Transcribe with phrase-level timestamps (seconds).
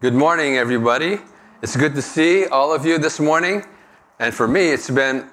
[0.00, 1.19] Good morning, everybody.
[1.61, 3.63] It's good to see all of you this morning.
[4.19, 5.25] And for me, it's been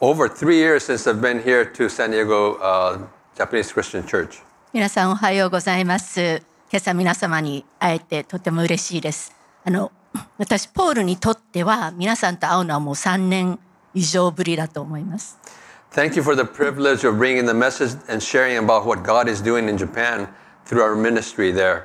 [0.00, 2.98] over three years since I've been here to San Diego uh,
[3.36, 4.42] Japanese Christian Church.
[4.72, 6.42] 皆さんおはようございます。
[6.72, 9.32] 今朝皆様に会えてとても嬉しいです。
[9.64, 9.92] あの
[10.38, 13.60] 私ポールにとっては皆さんと会うのはもう3年
[13.94, 15.38] 以上ぶりだと思います。
[15.92, 19.40] Thank you for the privilege of bringing the message and sharing about what God is
[19.40, 20.26] doing in Japan
[20.66, 21.84] through our ministry there.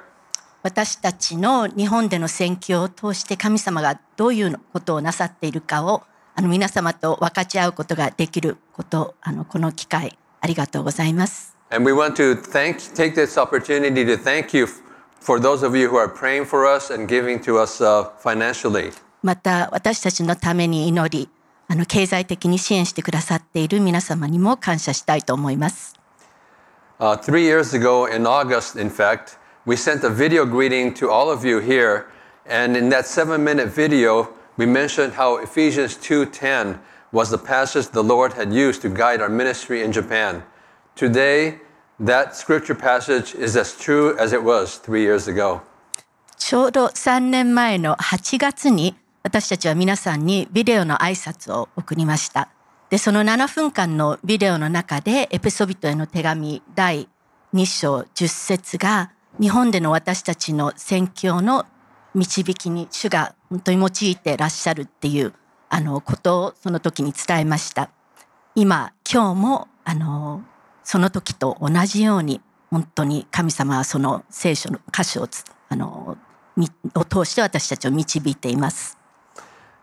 [0.63, 6.03] 私たちの日本での宣教を通して神様がどういうことをなさっているかを
[6.35, 11.57] あの皆様と分かち合うことができることあのこの機会ありがとうございます。
[11.71, 14.67] And we want to thank, take this opportunity to thank you
[15.21, 18.91] for those of you who are praying for us and giving to us uh, financially.
[19.23, 21.29] また私たちのために祈り
[21.67, 25.95] あの経済的に支援してくださっている皆様にも感謝したいと思います。
[26.99, 31.44] Uh, three years ago, in August, in fact, we sent a video greeting to all of
[31.44, 32.06] you here.
[32.46, 36.78] And in that seven minute video, we mentioned how Ephesians 2.10
[37.12, 40.44] was the passage the Lord had used to guide our ministry in Japan.
[40.94, 41.60] Today,
[41.98, 45.62] that scripture passage is as true as it was three years ago.
[46.38, 52.48] ちょうど3年前の8月に私たちは皆さんにビデオの挨拶を送りました。
[52.90, 57.08] で、その7分間のビデオの中でエペソビトへの手紙第
[57.52, 61.65] 2章10節が 日本での私たちの宣教の
[62.13, 65.33] 導きに主が本当に用いてらっしゃるっていう
[65.69, 67.89] あのことをその時に伝えました。
[68.55, 70.43] 今、今日もあの
[70.83, 75.27] その時と同じように本当に神様はその聖書の箇所を
[75.69, 76.17] あの
[76.95, 78.97] を通して私たちを導いています。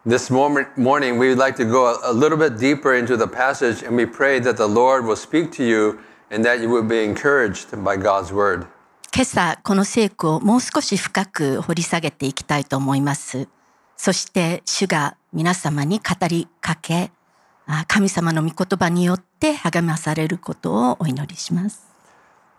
[0.06, 3.96] This morning, we would like to go a little bit deeper into the passage, and
[3.96, 5.98] we pray that the Lord will speak to you
[6.30, 8.66] and that you will be encouraged by God's word.
[9.14, 13.48] 今朝この聖句をもう少し深く掘り下げていきたいと思います。
[13.96, 17.10] そして主が皆様に語りかけ、
[17.66, 21.88] あ神様の御言葉によって励まされることをお祈りします。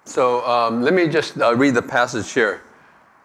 [0.06, 2.62] So um, let me just uh, read the passage here.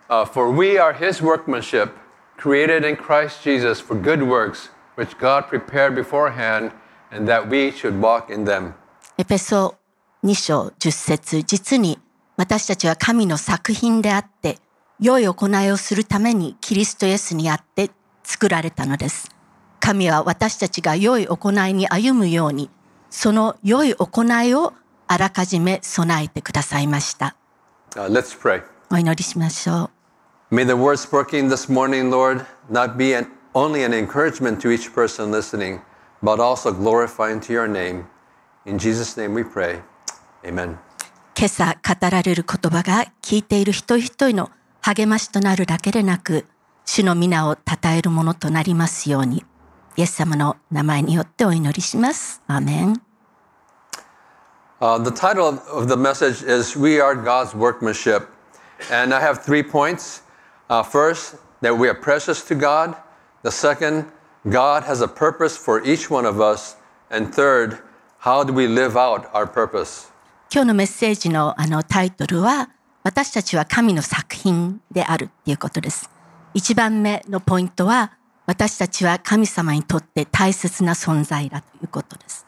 [0.08, 1.92] Uh, for we are his workmanship,
[2.36, 6.72] created in Christ Jesus for good works, which God prepared beforehand,
[7.10, 8.74] and that we should walk in them.
[9.16, 9.76] エペソ
[10.22, 11.98] 2章10節実に
[12.36, 14.58] 私たちは神の作品であって
[15.00, 17.90] 良い行いをするためにキリストイエスにあって
[18.22, 19.30] 作られたのです。
[19.80, 22.70] 神は私たちが良い行いに歩むように
[23.10, 24.72] その良い行いを
[25.06, 27.36] あらかじめ備えてくださいました。
[27.94, 28.62] Uh.
[28.90, 29.90] お祈りしましょ
[30.50, 30.54] う。
[30.54, 35.30] May the word spoken this morning, Lord, not be an, only an encouragement to each person
[35.30, 35.80] listening,
[36.22, 38.04] but also glorifying to your name.
[38.66, 39.80] In Jesus' name we pray.
[40.44, 40.78] Amen.
[41.44, 44.50] 今朝語られる言葉が聞いている一人一人の
[44.80, 46.46] 励ましとなるだけでなく、
[46.86, 49.44] 主の皆を称えるものとなりますように、
[49.96, 52.40] イエス様の名前によってお祈りします。
[52.46, 53.02] アーメン。
[54.80, 58.26] Uh, the title of, of the message is We Are God's Workmanship.
[58.90, 60.22] And I have three points.
[60.70, 62.96] Uh, first, that we are precious to God.
[63.42, 64.06] The second,
[64.48, 66.76] God has a purpose for each one of us.
[67.10, 67.80] And third,
[68.20, 70.06] how do we live out our purpose?
[70.54, 72.70] 今日のメッセージのあのタイトルは、
[73.02, 76.08] 私たちは神の作品であるっていうことです。
[76.54, 78.12] 一番目のポイントは、
[78.46, 82.46] 私たちは神様にとって大切な存在だということです。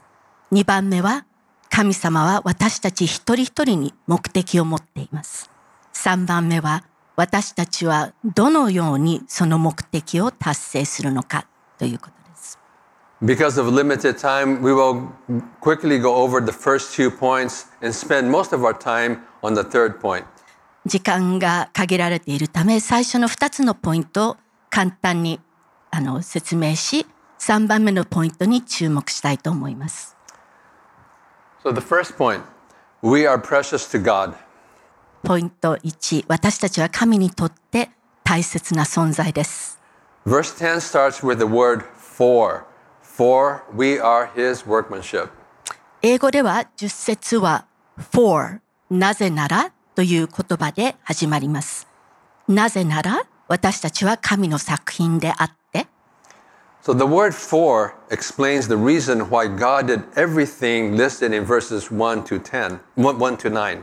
[0.53, 1.27] 二番目は、
[1.69, 5.51] 神様は私たち一人一人に目的を持っています。
[5.93, 6.85] 三番目は、
[7.17, 12.26] 私たちはどのようにその目的を達成するのかということです。
[13.24, 15.12] Because of limited time, we will
[15.60, 19.64] quickly go over the first two points and spend most of our time on the
[19.64, 20.26] third point.
[20.88, 24.38] 時間が限られているため最初の2つのポイントを
[24.72, 25.40] 簡単に
[25.92, 27.06] あの説明し
[27.38, 30.18] 3番目のポイントに注目したいと思います。
[31.64, 32.42] So, the first point
[33.04, 34.34] we are precious to God.
[35.24, 37.92] ポイント1私たちは神にとって
[38.24, 39.80] 大切な存在です。
[40.26, 42.64] Verse 10 starts with the word for.
[43.17, 45.31] For we are his workmanship.
[46.03, 47.65] 英語では10節は
[48.13, 48.61] for
[48.91, 51.89] なぜならという言葉で始まります。
[52.47, 55.87] なぜなら私たちは神の作品であって
[56.83, 62.23] So the word for explains the reason why God did everything listed in verses 1
[62.25, 63.83] to 10, 1, 1 to 9.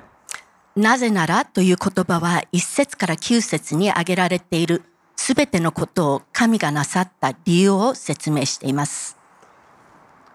[0.75, 4.83] なぜならという言葉は1節から9節に挙げられている
[5.15, 9.22] すべてのことを神がなさった理由を説明しています。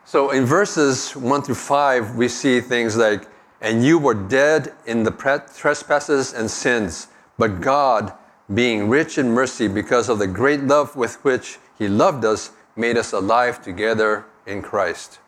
[0.07, 3.27] So in verses 1 through 5, we see things like,
[3.61, 8.11] And you were dead in the pre- trespasses and sins, but God,
[8.53, 12.97] being rich in mercy because of the great love with which He loved us, made
[12.97, 15.19] us alive together in Christ.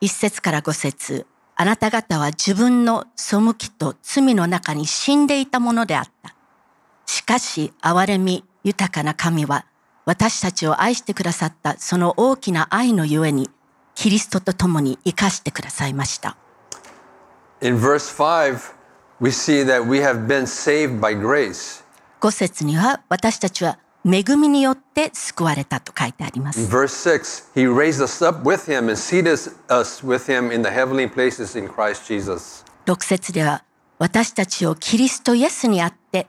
[0.00, 6.34] 一節から五節あなた方は自分の背きと罪の中に死んでいたものであった。
[7.06, 9.64] しかし、憐れみ豊かな神は、
[10.07, 13.49] 私たちを愛してくださったその大きな愛のゆえに、
[13.93, 16.37] キリストと共に生かしてくださいました。
[17.59, 18.73] In verse 5,
[19.19, 21.83] we see that we have been saved by grace.
[22.21, 26.71] 五節には、私たちは恵みによって救われたと書いてありま In す。
[26.71, 29.33] verse 6, He raised us up with Him and seated
[29.67, 32.63] us with Him in the heavenly places in Christ Jesus.
[32.85, 33.65] 六節では、
[33.99, 36.27] 私たちをキリストイエスにあって、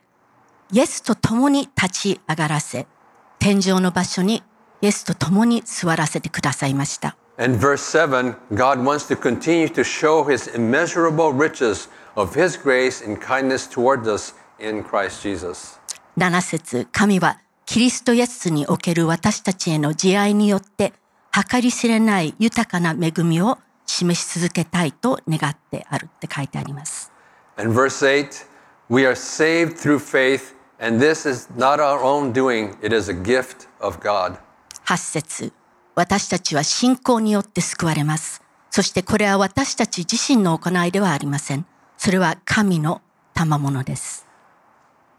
[0.72, 2.88] イエスと共に立ち上がらせ、
[3.38, 4.42] 天上の場所に
[4.80, 7.16] イエスと共に座らせてくださいました。
[7.38, 13.20] And verse 7, God wants to continue to show His immeasurable riches of His grace and
[13.20, 15.78] kindness toward us in Christ Jesus.
[16.16, 20.92] 7節神はキリストイエスにおける私たちへの慈愛によって
[21.30, 27.12] 計り知れない豊かな恵みを示し続けたいと願ってあるって書いてあります。
[27.56, 28.46] And verse 8,
[28.88, 33.13] we are saved through faith, and this is not our own doing, it is a
[33.13, 34.37] gift of God.
[34.85, 35.53] 8節
[35.95, 38.41] 私たちは信仰によって救われます。
[38.69, 41.65] そしてこれは私たち自身の行いではありません。
[41.97, 43.01] それは神の
[43.33, 44.25] 賜物です。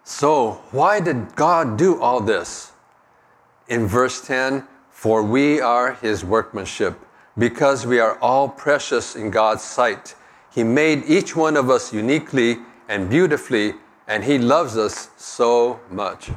[0.05, 2.75] So, why did God do all this?
[3.69, 6.95] In verse 10, for we are his workmanship,
[7.39, 10.15] because we are all precious in God's sight.
[10.55, 12.59] He made each one of us uniquely
[12.89, 13.77] and beautifully,
[14.10, 16.34] And he loves us so much.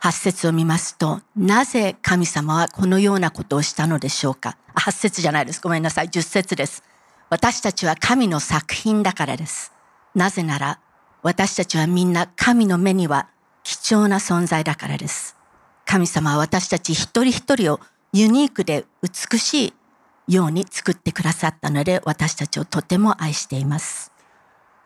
[0.00, 5.60] 8節を見ますと、なぜ神様はこのようなことをしたのでしょうか？8節じゃないです。
[5.60, 6.08] ごめんなさい。
[6.08, 6.82] 10節です。
[7.30, 9.72] 私たちは神の作品だからです。
[10.14, 10.78] なぜなら、
[11.22, 13.28] 私たちはみんな神の目には
[13.62, 15.36] 貴重な存在だからです。
[15.86, 17.80] 神様は私たち一人一人を
[18.12, 19.74] ユニークで美し
[20.28, 24.11] いように作ってくださったので、私たちをとても愛しています。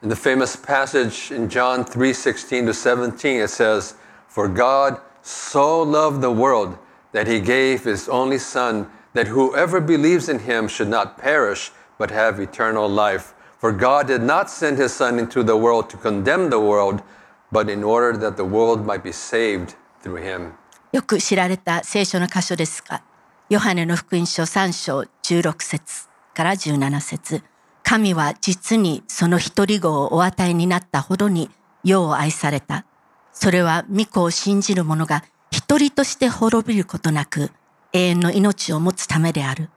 [0.06, 3.94] In the famous passage in John 3:16 to 17 it says,
[4.28, 6.78] "For God so loved the world
[7.12, 12.10] that he gave his only son that whoever believes in him should not perish but
[12.10, 13.34] have eternal life.
[13.60, 17.04] For God did not send his son into the world to condemn the world,
[17.52, 20.54] but in order that the world might be saved through him."
[20.92, 23.04] よく知られた聖書の箇所ですが、
[23.50, 27.44] ヨハネの福音書3章16節から17節
[27.89, 31.51] 神は実にその一人子をお与えになったほどに
[31.85, 32.85] 世を愛された。
[33.33, 35.23] それは御子を信じる者が
[35.53, 37.53] 一人として滅びることなく
[37.93, 39.71] 永遠の命を持つためである。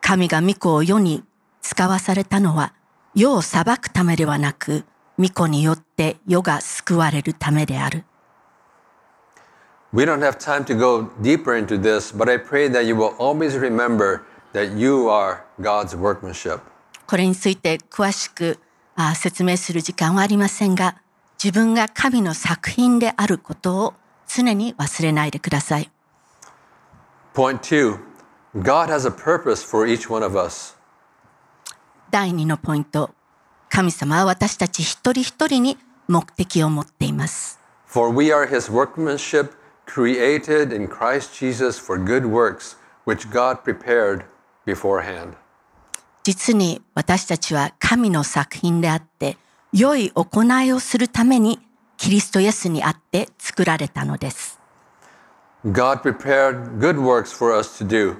[0.00, 1.24] 神が御子を世に
[1.62, 2.74] 使わされたのは
[3.16, 4.84] 世を裁くためではなく、
[5.18, 8.04] 御子によって世が救われるためである。
[9.92, 13.58] We don't have time to go deeper into this, but I pray that you will always
[13.58, 14.20] remember
[14.52, 16.60] that you are God's workmanship.
[17.12, 18.58] これについて詳しく
[18.96, 20.96] あ説明する時間はありませんが、
[21.34, 23.94] 自分が神の作品であることを
[24.26, 25.90] 常に忘れないでください。
[27.34, 27.98] Point two
[28.56, 30.74] God has a purpose for each one of us.
[32.10, 33.10] 第2のポイント。
[33.68, 35.76] 神様は私たち一人一人に
[36.08, 37.60] 目的を持っています。
[37.86, 39.50] For we are his workmanship,
[39.84, 44.24] created in Christ Jesus for good works, which God prepared
[44.64, 45.41] beforehand.
[46.24, 49.36] 実に私たちは神の作品であって、
[49.72, 51.58] 良い行いをするために
[51.96, 54.60] キリストイエスにあって作られたのです。
[55.66, 58.16] God prepared good works for us to do.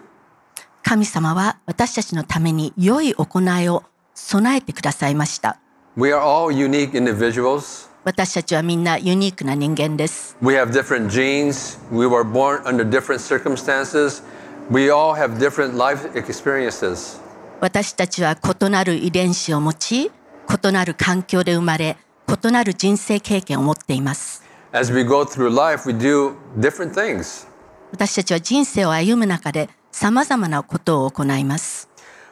[0.82, 5.59] 神様は私たちのために良い行いを備えてくださいました。
[5.97, 7.88] We are all unique individuals.
[8.04, 10.37] 私たちはみんなユニークな人間です。
[10.42, 11.78] We have different genes.
[11.92, 14.25] We were born under different circumstances.
[14.71, 17.21] We all have different life experiences.
[17.62, 24.42] 私たちは異なる遺伝子を持ち、異なる環境で生まれ、異なる人生経験を持っています。
[24.73, 27.47] As we go through life, we do different things.
[27.92, 31.88] 私たちは人生を歩む中で様々なことを行います。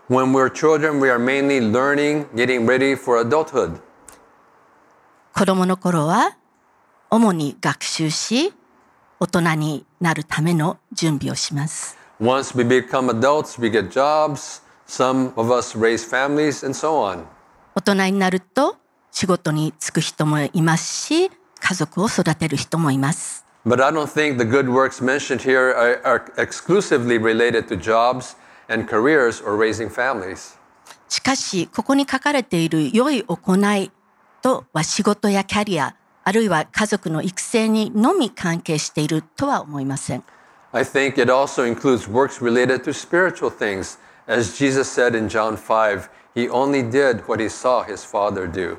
[0.09, 3.79] When we're children, we are mainly learning, getting ready for adulthood.
[5.33, 6.39] 子供の頃は
[7.09, 8.53] 主に学習し、
[9.21, 11.97] 大人になるための準備をします。
[12.21, 14.69] Once we become adults, we get jobs.
[14.91, 17.25] Some of us raise families, and so on.
[17.77, 18.77] 大人になると
[19.13, 21.31] 仕事に就く人もいますし、
[21.61, 23.47] 家族を育てる人もいます。
[23.65, 28.37] But I don't think the good works mentioned here are, are exclusively related to jobs
[28.69, 30.59] and careers or raising families.
[31.09, 33.93] しかし、ここに書かれている良い行い
[34.43, 35.95] とは仕事やキャリア、あ
[36.25, 40.25] あるいは家族の育成にのみ関係しているとは思いません。
[40.73, 44.01] I think it also includes works related to spiritual things.
[44.30, 48.78] As Jesus said in John 5, he only did what he saw his Father do.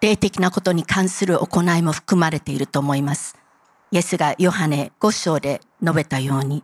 [0.00, 3.36] 霊的なことに関する行いも含まれていると思います。
[3.90, 6.62] イエスがヨハネ5章で述べたように、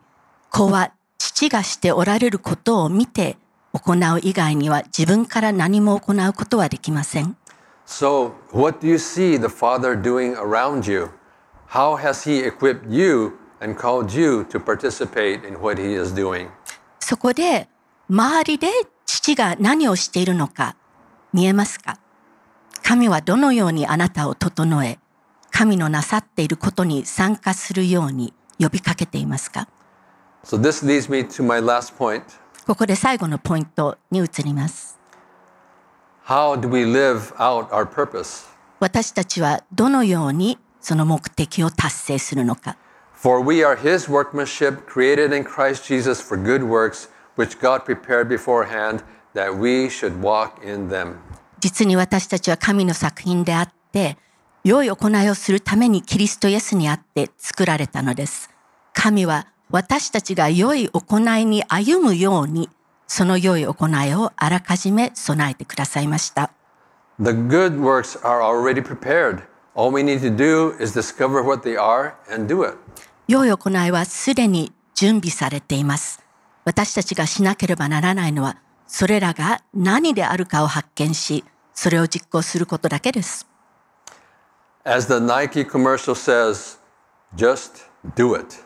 [0.49, 3.37] 子は父がしておられることを見て
[3.73, 7.35] 行う以外には自分から何も行うことはできません。
[7.85, 11.09] So, what do you see the Father doing around you?
[11.69, 16.49] How has he equipped you and called you to participate in what he is doing?
[16.99, 17.67] そこで
[18.14, 18.68] 周りで
[19.06, 20.76] 父が何をしているのか
[21.32, 21.98] 見えますか
[22.82, 24.98] 神はどのようにあなたを整え、
[25.50, 29.66] 神のなさっていることに参加するように呼びかけていますか
[30.44, 32.22] So, this leads me to my last point.
[32.66, 34.98] ここで最後のポイントに移ります。
[36.26, 38.46] How do we live out our purpose?
[38.78, 42.76] 私たちはどのようにその目的を達成するのか。
[43.14, 49.02] For we are his workmanship, created in Christ Jesus for good works, which God prepared beforehand
[49.34, 51.16] that we should walk in them.
[51.60, 54.16] 実に私たちは神の作品であって、
[54.64, 58.50] 良い行いをするためにキリストイエスにあって作られたのです。
[58.92, 62.68] 神は私たちが良い行いに歩むように、
[63.06, 66.50] その良い行いをあらかじめ備えてくださいました。
[67.20, 69.42] The good works are already prepared.
[69.74, 72.76] All we need to do is discover what they are and do it.
[73.28, 76.21] 良い行いはすでに準備されています。
[76.64, 83.48] 私たちがしなければならないのは、それらが何であるかを発見し、それを実行することだけです。
[84.84, 86.78] As the Nike commercial says,
[87.36, 88.56] just do it.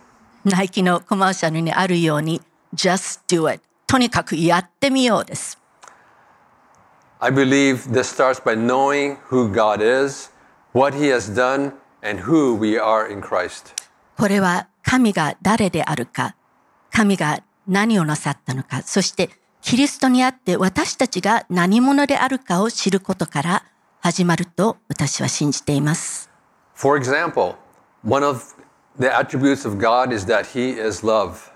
[0.45, 2.43] ナイキのコマーシャルにあるように、
[2.75, 3.62] just do it。
[3.87, 5.59] とにかくやってみようです。
[7.19, 10.31] I believe this starts by knowing who God is,
[10.73, 11.73] what He has done,
[12.03, 13.75] and who we are in Christ.
[14.19, 16.37] これは神が誰であるか、
[16.91, 19.31] 神が何をなさったのか、そして
[19.63, 23.65] キリストにあって私たちが何者であるかを知ることから
[24.01, 26.31] 始まると私は信じています。
[26.75, 27.57] For example,
[28.05, 28.55] one of
[28.99, 31.51] the attributes of God is that He is love.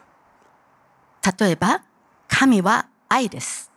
[1.38, 1.82] 例えば、
[2.28, 3.70] 神は愛です。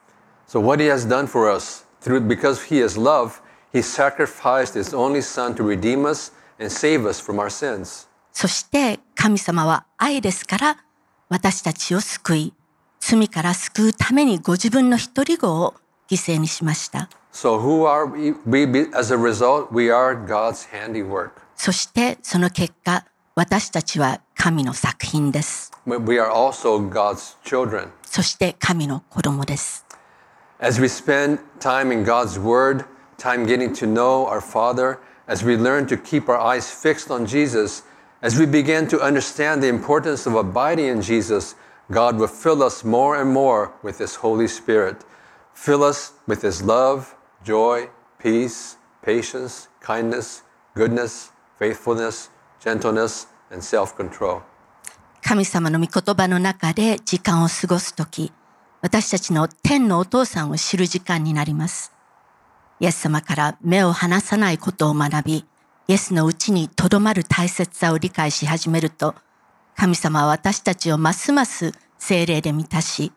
[0.47, 3.41] So what He has done for us, through because He is love,
[3.73, 8.07] He sacrificed His only Son to redeem us and save us from our sins.
[8.31, 10.77] そして神様は愛ですから
[11.33, 12.53] 私たちを救い、
[12.99, 15.73] 罪から救うためにご自分の一人子を
[16.07, 17.09] 犠牲にしました。
[17.31, 18.35] So who are we?
[18.95, 21.31] as a result, we are God's handiwork.
[21.55, 25.71] そしてその結果、私たちは神の作品です。
[25.87, 27.87] We are also God's children.
[28.03, 29.87] そして神の子供です。
[30.59, 32.85] As we spend time in God's Word,
[33.17, 37.25] time getting to know our Father, as we learn to keep our eyes fixed on
[37.25, 37.83] Jesus,
[38.22, 41.54] as we begin to understand the importance of abiding in Jesus,
[41.90, 45.04] God will fill us more and more with His Holy Spirit.
[45.54, 47.14] Fill us with His love,
[47.44, 50.42] joy, peace, patience, kindness,
[50.74, 52.30] goodness, faithfulness,
[52.60, 54.42] gentleness, and self control.
[55.22, 58.32] 神様の御言葉の中で時間を過ごすとき、
[58.80, 61.92] 私たちの天のお父さんを知る時間になります。
[62.80, 65.44] イエス様から目を離さないことを学び、
[65.88, 69.15] イエスのう ちにとどまる大切さを理解し始めると、
[69.77, 73.13] 神様は私たちをますます精霊で満たし、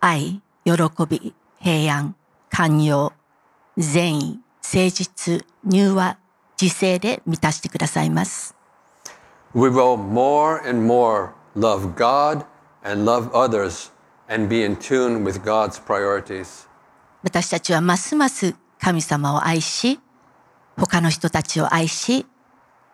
[0.00, 0.72] 愛、喜
[1.06, 2.16] び、平安、
[2.48, 3.12] 寛容、
[3.76, 6.16] 善意、誠実、柔和、
[6.60, 8.54] 自制で満たしてくださいます。
[9.54, 12.46] We will more and more love God
[12.82, 13.92] and love others
[14.26, 16.66] and be in tune with God's priorities.
[17.22, 20.00] 私たちはますます神様を愛し、
[20.78, 22.24] 他の人たちを愛し、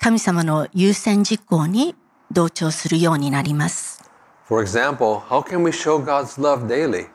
[0.01, 1.95] 神様の優先事項に
[2.31, 4.03] 同調するようになります。
[4.47, 7.09] For example, how can we show God's love daily?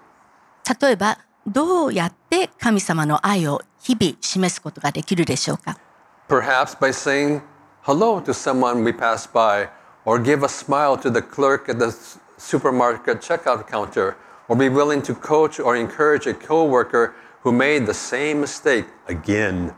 [0.82, 5.78] 例えば、どうやって神様の愛を日々示すことができるでしょうか
[6.28, 7.42] Perhaps by saying
[7.84, 9.70] hello to someone we pass by,
[10.06, 11.92] or give a smile to the clerk at the
[12.38, 14.16] supermarket checkout counter,
[14.48, 19.74] or be willing to coach or encourage a coworker who made the same mistake again.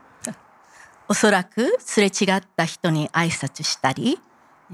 [1.07, 4.19] おそらくすれ違った人に挨拶したり、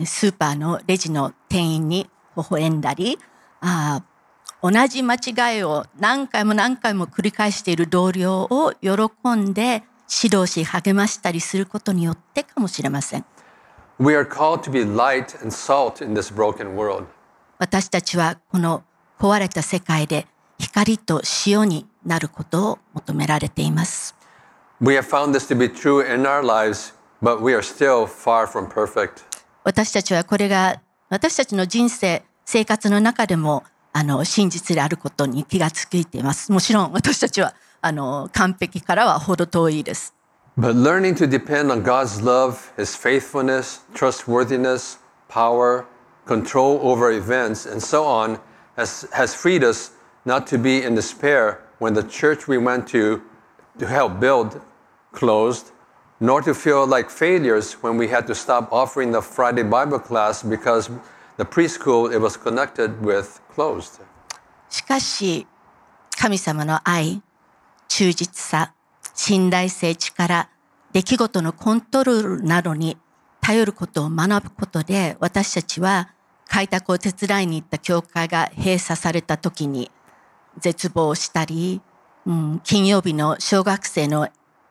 [0.06, 3.18] スーパーのレジの店員に微笑んだり、
[3.62, 4.10] あー
[4.62, 8.92] 同じ間違いを何回も何回も繰り返している同僚を喜
[9.36, 9.84] んで
[10.24, 13.26] 指導し励ましたりすることによってかもしれません。
[14.00, 17.06] We are called to be light and salt in this broken world.
[17.58, 18.84] 私たちはこの
[19.18, 24.19] 壊れた世界で光と塩になることを求められています。
[24.81, 26.93] We have found this to be true in our lives
[27.23, 29.25] but we are still far from perfect.
[29.65, 36.53] 私たちはこれが私たちの人生、生活の中でもあの真実であることに気がついています。
[36.53, 40.15] もちろん私たちはあの完璧からは程遠いです。
[40.59, 45.85] But learning to depend on God's love, His faithfulness, trustworthiness, power,
[46.27, 48.39] control over events, and so on
[48.77, 49.93] has, has freed us
[50.25, 53.21] not to be in despair when the church we went to
[53.80, 54.62] to help build
[55.12, 55.72] closed,
[56.20, 60.44] nor to feel like failures when we had to stop offering the Friday Bible class
[60.44, 60.90] because
[61.38, 64.02] the preschool it was connected with closed.
[64.70, 65.48] しかし、
[66.18, 67.24] 神様の愛、
[67.88, 68.74] 忠実さ、
[69.16, 70.50] 信頼性、力、
[70.92, 72.98] 出来事のコントロールなどに
[73.42, 76.10] 頼ることを学ぶことで、私たちは
[76.48, 79.90] 開拓を手伝いに行った教会が閉鎖された時に
[80.60, 81.82] 絶望したり、
[82.30, 84.30] うん、金曜日の小学生の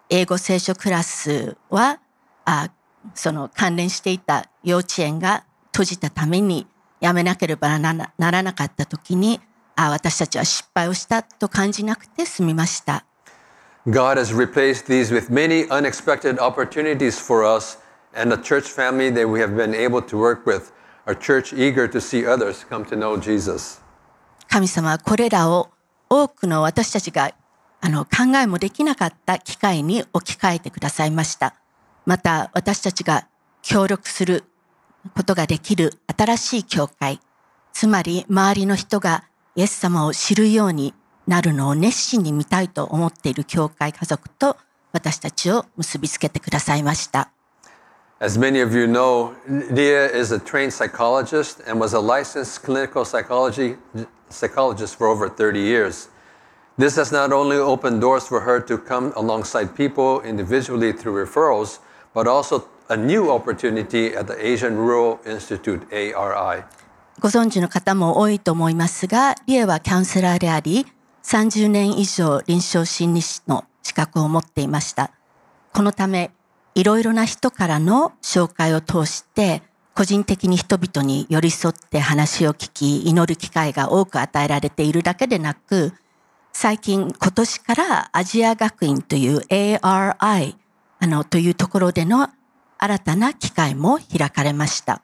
[0.09, 1.99] 英語聖書クラスは、
[2.45, 2.71] あ
[3.15, 6.69] その関連していた幼稚園が閉じたために
[7.01, 9.41] やめなければならなかった時に、
[9.75, 13.05] あ私たちは失敗をしたと感じなくて済みました。
[13.89, 17.79] God has replaced these with many unexpected opportunities for us
[18.15, 20.71] and the church family that we have been able to work with.
[21.07, 23.81] Our church eager to see others come to know Jesus.
[24.49, 25.71] 神様はこれらを
[26.09, 27.33] 多くの私たちが
[27.81, 31.55] あの考えもできなかった機会に置き換えてくださいました。
[32.07, 33.29] また私たちが
[33.63, 34.45] 協力する
[35.15, 37.21] ことができる新しい教会、
[37.73, 40.95] つまり周りの人がイエス様を知るように
[41.27, 44.57] なるのを熱心に見たいと思っている教会家族と
[44.93, 47.31] 私たちを結びつけてくださいました。
[48.21, 53.77] As many of you know, Leah is a trained psychologist and was a licensed clinical psychology
[54.29, 56.11] psychologist for over 30 years.
[56.79, 61.81] This has not only opened doors for her to come alongside people individually through referrals,
[62.15, 66.63] but also a new opportunity at the Asian Rural Institute, ARI.
[67.19, 70.87] ご存知の方も多いと思いますが、リエはカウンセラーであり、
[71.25, 75.11] 30年以上臨床心理士の資格を持っていました。
[75.73, 76.31] このため、
[76.77, 79.65] いろいろな人からの紹介を通して、
[79.97, 85.93] 個人的に人々に寄り添って話を聞き、祈る機会が多く与えられているだけでなく、
[86.54, 90.56] 最近、今年からアジア学院という ARI
[91.00, 92.30] あのというところでの
[92.78, 95.02] 新たな機会も開かれました。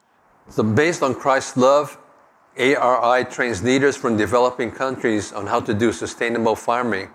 [0.48, 1.98] So, based on Christ's love,
[2.56, 7.08] ARI trains leaders from developing countries on how to do sustainable farming.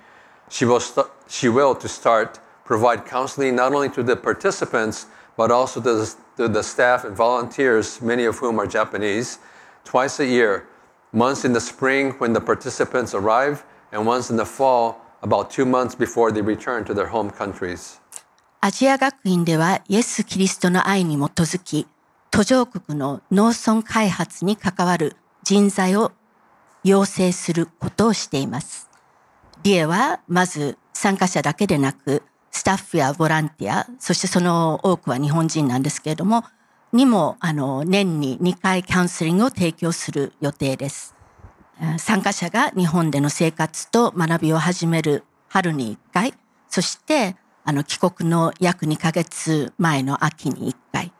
[0.50, 5.08] She will, st- she will to start, provide counseling not only to the participants,
[5.38, 9.40] but also to the, to the staff and volunteers, many of whom are Japanese,
[9.84, 10.68] twice a year,
[11.14, 15.65] once in the spring when the participants arrive, and once in the fall, about two
[15.65, 18.01] months before they return to their home countries.
[18.63, 21.87] アジア学院ではイエス・キリストの愛に基づき、
[22.31, 26.13] 途上国の農村開発に関わる人材を
[26.85, 28.91] 養成することをしています。
[29.63, 36.45] リエはまず参加者だけでなく、スタッフやボランティア、そしてその多くは日本人なんですけれども、
[36.93, 41.15] にもあの年に2回カウンセリングを提供する予定です。
[41.99, 46.35] 参加者が日本での生活と学びを始める春に1回、
[46.69, 51.13] そしてあの帰国の約2ヶ月前の秋に1回。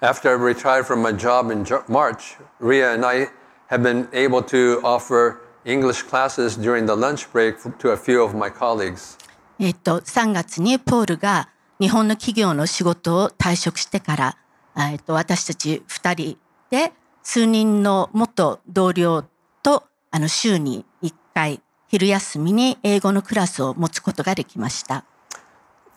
[0.00, 3.28] After I retired from my job in March, Ria and I
[3.68, 8.36] have been able to offer English classes during the lunch break to a few of
[8.36, 9.18] my colleagues.
[9.58, 14.36] えっと、3月にポールが日本の企業の仕事を退職してから、
[14.76, 16.38] えっと、私たち2人
[16.70, 19.22] で数人の元同僚
[19.62, 25.04] とあの週に1回昼休みに英語のクラスを持つことができました。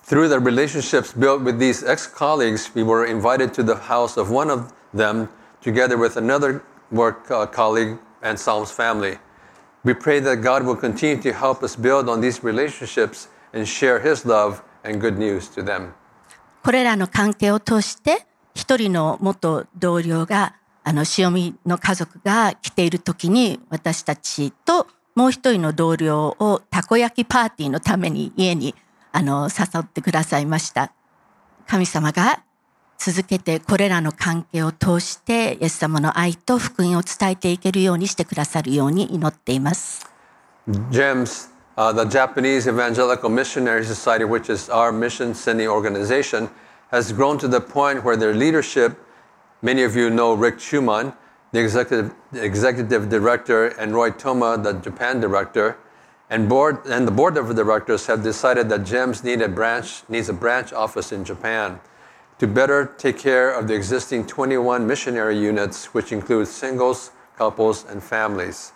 [0.06, 4.30] Through the relationships built with these ex colleagues, we were invited to the house of
[4.30, 5.30] one of them,
[5.62, 9.17] together with another work uh, colleague and Psalm's family.
[9.86, 13.99] We pray that God will continue to help us build on these relationships and share
[13.99, 15.93] His love and good news to them.
[16.63, 28.75] これらの関係を通して、一人の元同僚が、あの、潮見の家族が来ている時に、私たちともう一人の同僚をたこ焼きパーティーのために家に、
[29.11, 30.91] あの、誘ってくださいました。
[31.67, 32.43] 神様が
[32.97, 40.09] 続けてこれらの関係を通して、イエス様の愛と福音を伝えていけるようにしてくださるように祈っています。
[40.91, 46.49] GEMS, uh, the Japanese Evangelical Missionary Society, which is our mission sending organization,
[46.91, 48.95] has grown to the point where their leadership,
[49.62, 51.12] many of you know Rick Schumann,
[51.52, 55.76] the executive, the executive director, and Roy Toma, the Japan director,
[56.30, 60.28] and board and the board of directors have decided that GEMS need a branch needs
[60.28, 61.80] a branch office in Japan.
[62.38, 68.02] to better take care of the existing 21 missionary units, which include singles, couples, and
[68.02, 68.72] families.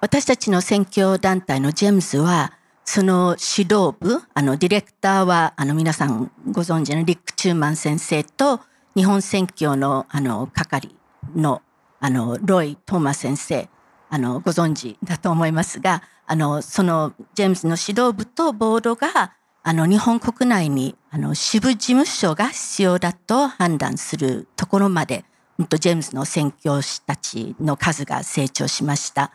[0.00, 2.52] 私たちの宣教団体のジェームズは、
[2.84, 8.60] その指導部、あのディレクターはあの皆さんご存知のリック・チューマン先生と
[8.95, 10.95] 日本宣教のあの係
[11.35, 11.61] の
[11.99, 13.69] あのロイ・トーマ先生、
[14.09, 25.25] あのご存知だと思いますが、あのそのジェームズの指導部とボードがあの日本国内にあの支部事務所が必要だと判断するところまで、
[25.57, 29.33] ジェームズの宣教師たちの数が成長しました。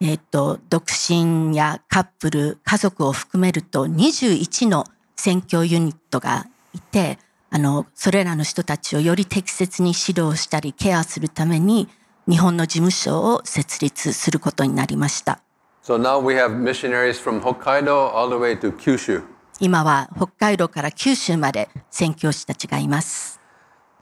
[0.00, 4.84] えっ、と、独身やカップル、家族を含めると21の
[5.16, 7.18] 選挙ユニットがいて、
[7.56, 11.88] あの、それらの人たちをより適切に指導したりケアするために、
[12.28, 15.40] 日本の事務所を設立することになりました。
[15.82, 19.22] So now we have missionaries from Hokkaido all the way to Kyushu.
[19.58, 23.40] 今は北海道から九州まで宣教師たちがいます。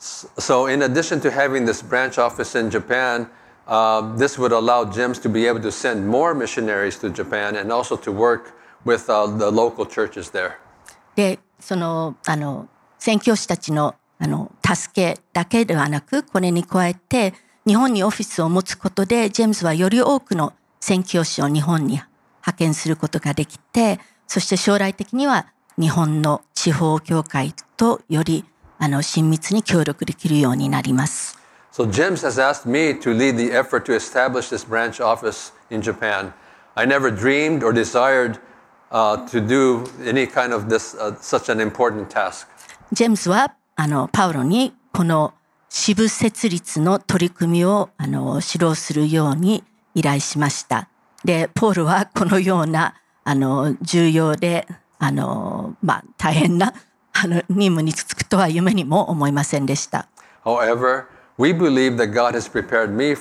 [0.01, 3.29] So in addition to having this branch office in Japan,
[3.67, 7.73] Uh, this would allow GEMS to be able to send more missionaries to Japan and
[7.73, 8.53] also to work
[8.85, 10.59] with uh, the local churches there.
[11.15, 12.69] で、その、あの、
[13.05, 17.35] 宣教師たちの、あの、助けだけではなく、これに加えて、
[17.67, 28.47] 日本にオフィスを持つことで、ジェームズはより多くの宣教師を日本に派遣することができて、そして将来的には日本の地方教会とより
[28.79, 31.39] あの親密に協力できるようになります。
[31.75, 36.33] So James has asked me to lead the effort to establish this branch office in Japan.
[36.75, 38.39] I never dreamed or desired
[38.91, 42.49] uh, to do any kind of this, uh, such an important task.
[42.93, 45.35] ジェームスはあのパウロにこの
[45.69, 50.89] 支部設立の取り組みをあの指導するように依頼しました。
[51.25, 52.95] で、ポールはこのような
[53.25, 54.69] あの重要で
[54.99, 56.75] あの、まあ、大変な
[57.13, 60.09] あの任務に就くとは夢にも思いませんでした。
[60.45, 63.17] However, We believe that God has prepared me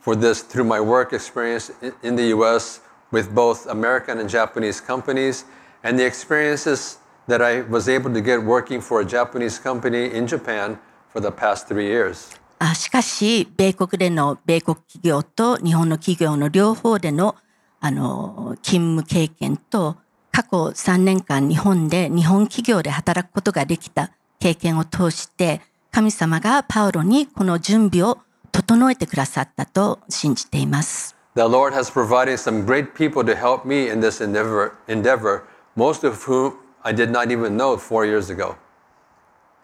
[0.00, 5.44] for this through my work experience in the US with both American and Japanese companies
[5.82, 10.26] and the experiences that I was able to get working for a Japanese company in
[10.26, 12.36] Japan for the past three years.
[12.58, 17.36] あしかし、米国での米国企業と日本の企業の両方での
[17.80, 19.96] あの勤務経験と
[20.32, 24.10] 過去3年間日本で日本企業で働くことができた
[24.40, 25.60] 経験を通して
[25.92, 28.18] 神様がパウロにこの準備を
[28.52, 31.14] 整えてくださったと信じています。
[31.34, 35.42] The Lord has provided some great people to help me in this endeavor, endeavor,
[35.76, 36.54] most of whom
[36.86, 38.54] I did not even know four years ago.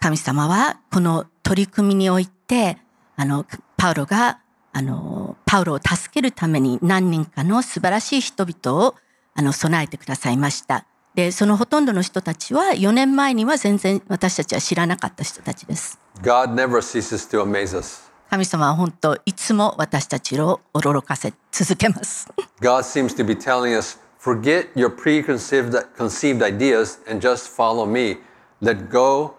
[0.00, 2.78] 神様はこの取り組みにおいて、
[3.14, 4.40] あの、パウロが、
[4.72, 8.96] あの、パウロを助けるために何人かの素晴らしい人々を、
[9.34, 10.84] あの、備えてくださいました。
[11.14, 16.00] で、そのほとんどの人たちは4年前には全然私たちは知らなかった人たちです。
[16.22, 18.10] God never ceases to amaze us.
[18.30, 22.28] 神様は本当いつも私たちを驚かせ続けます。
[22.60, 28.18] God seems to be telling us, forget your preconceived conceived ideas and just follow me.
[28.60, 29.34] Let go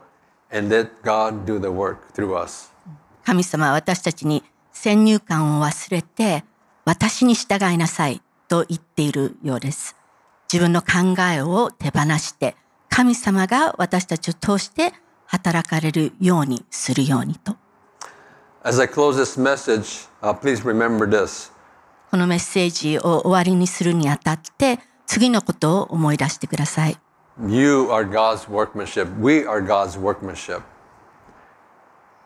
[0.52, 2.70] and let God do the work through us.
[3.26, 4.44] 神様は私たちに
[4.74, 6.44] 先入観を忘れて
[6.84, 9.96] 私に従いなさいと言っているようです。
[10.52, 12.58] 自分の考えを手放して
[12.90, 14.94] 神様が私たちを通して
[15.26, 17.56] 働かれるようにするようにと。
[18.66, 21.53] As I close this message, uh, please remember this.
[22.14, 26.98] このメッセージを終わりにするにあたって次のことを思い出してください。
[27.50, 29.20] You are God's workmanship.
[29.20, 30.62] We are God's workmanship.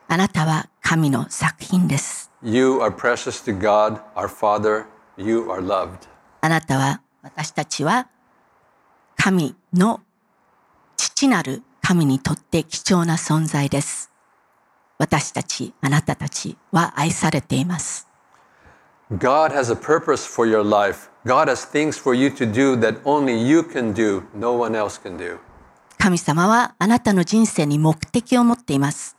[0.10, 2.30] あなたは神の作品です。
[2.43, 4.88] You are precious to God, our Father.
[5.15, 6.10] You are loved.
[6.41, 8.10] あなたは私たちは
[9.15, 10.02] 神の
[10.97, 14.12] 父なる神にとって貴重な存在です。
[14.97, 18.07] 私たち、あなたたちは愛されています。
[19.18, 21.11] God has a purpose for your life.
[21.26, 24.98] God has things for you to do that only you can do, no one else
[24.98, 25.38] can do.
[25.98, 29.16] 神様はあなたの人生に目的を持っています。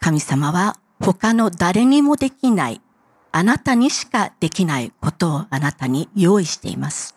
[0.00, 2.80] 神様は他の誰にもできない、
[3.30, 7.14] あなたにしかできないことをあなたに用意しています。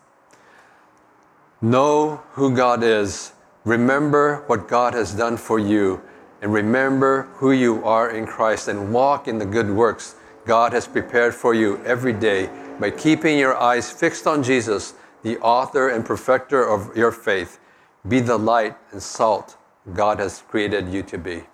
[1.64, 3.34] Know who God is.
[3.66, 6.00] Remember what God has done for you.
[6.42, 10.87] And remember who you are in Christ and walk in the good works God has
[10.87, 12.49] prepared for you every day
[12.81, 17.59] by keeping your eyes fixed on Jesus, the author and perfecter of your faith.
[18.07, 19.57] Be the light and salt
[19.95, 21.45] God has created you to be.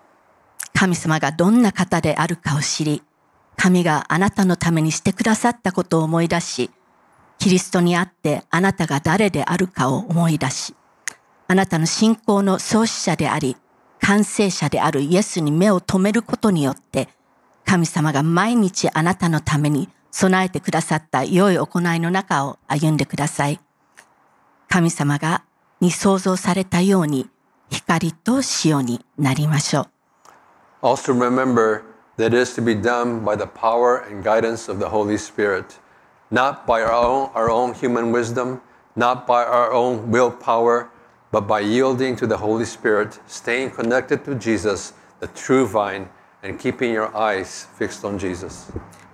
[0.73, 3.01] 神様がどんな方であるかを知り、
[3.55, 6.69] 神があなたのためにしてくださったことを思い出し、
[7.39, 10.75] キリストにあってあなたが誰であるかを思い出し、
[11.47, 13.55] あなたの信仰の創始者であり、
[14.01, 17.07] 完成者であるイエスに目を留めることによって、
[17.65, 23.59] 神様が毎日あなたのために備えてくださった良い行いの中を歩んでください。
[24.69, 25.43] 神様が
[25.81, 27.29] に創造されたように
[27.69, 29.87] 光と塩になりましょう。
[30.81, 31.81] Also remember
[32.17, 35.79] that it is to be done by the power and guidance of the Holy Spirit,
[36.31, 38.61] not by our own, our own human wisdom,
[38.95, 40.87] not by our own willpower,
[41.31, 46.07] but by yielding to the Holy Spirit, staying connected to Jesus, the true vine,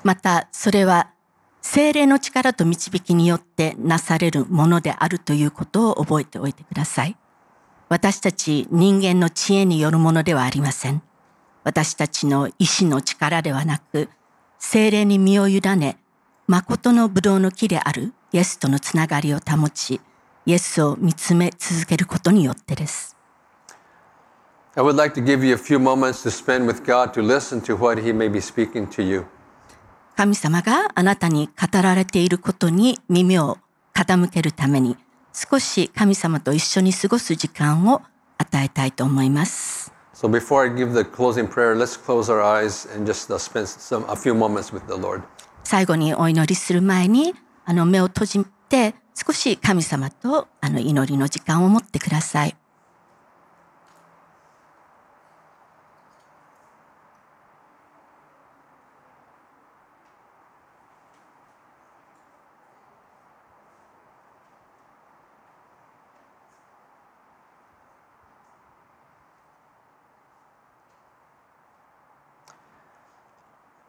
[0.04, 1.12] またそれは
[1.62, 7.16] 精霊の力と導きによってなされるものであるということを覚えておいてください。
[7.90, 11.02] 私たち人間の知恵によるものではありません。
[11.64, 14.10] 私たちの意志の力ではなく、
[14.58, 15.98] 精霊に身を委ね、
[16.48, 20.02] 誠のブドウの木であるイエスとのつながりを保ち、
[20.46, 23.16] イエスを見つめ続けることによってです。
[24.77, 27.77] I would like to give you a few moments to spend with God to listen to
[27.77, 29.25] what He may be speaking to you.
[30.17, 33.59] 神様があなたに語られていることに耳を
[33.95, 34.97] 傾けるために
[35.33, 38.03] 少し神様と一緒に過ごす時間を
[38.39, 39.93] 与えたいと思います。
[40.15, 44.05] So before I give the closing prayer, let's close our eyes and just uh, spend some,
[44.09, 45.23] a few moments with the Lord.
[45.65, 52.57] 最後にお祈りする前にあの目を閉じて少し神様とあの祈りの時間を持ってください。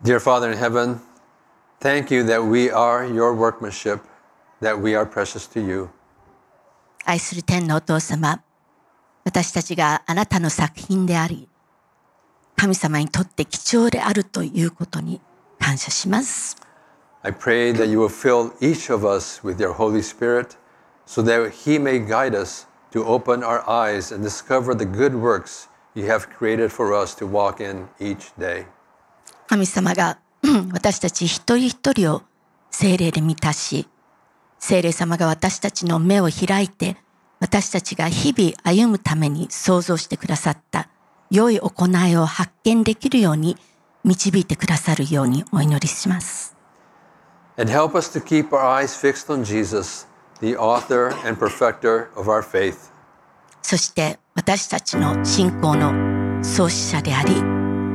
[0.03, 1.01] Dear Father in heaven,
[1.79, 4.01] thank you that we are your workmanship,
[4.61, 5.89] that we are precious to you.
[7.05, 8.43] 愛する天のお父様、
[9.23, 11.47] 私たちがあなたの作品であり、
[12.55, 15.21] 神様にとって貴重であるということに
[15.59, 16.57] 感謝します。
[17.23, 20.57] I pray that you will fill each of us with your Holy Spirit
[21.05, 25.67] so that He may guide us to open our eyes and discover the good works
[25.93, 28.65] you have created for us to walk in each day.
[29.52, 30.18] 神様が
[30.72, 32.22] 私たち一人一人を
[32.70, 33.86] 精霊で満たし、
[34.58, 36.96] 精霊様が私たちの目を開いて、
[37.38, 40.88] 私たちが日々歩むために創造してくださった
[41.30, 43.58] 良い行いを発見できるように
[44.04, 46.56] 導いてくださるようにお祈りします。
[47.58, 50.06] And help us to keep our eyes fixed on Jesus,
[50.40, 52.90] the author and perfecter of our faith.
[53.60, 57.34] そして私たちの信仰の創始者であり、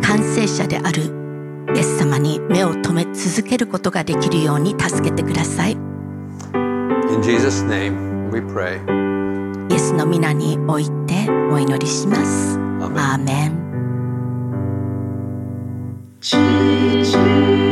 [0.04, 1.27] 完成者である
[1.76, 5.72] イエス様に目を留め続けることができるように助けてください。
[5.74, 8.80] In Jesus name we pray.
[9.70, 12.58] イエスの皆においてお祈りします。
[12.80, 13.48] アーメ
[17.64, 17.67] ン。